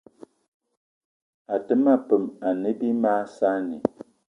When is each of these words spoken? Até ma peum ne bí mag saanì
Até 1.53 1.73
ma 1.83 1.93
peum 2.07 2.23
ne 2.61 2.69
bí 2.79 2.87
mag 3.03 3.23
saanì 3.37 3.77